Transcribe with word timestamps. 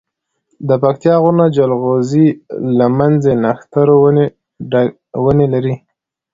دپکتيا 0.67 1.15
غرونه 1.21 1.45
جلغوزي، 1.55 2.27
لمنځی، 2.77 3.33
نښتر 3.43 3.87
ونی 5.23 5.45
لری 5.53 5.75